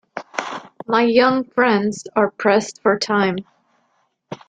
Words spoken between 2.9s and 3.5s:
time.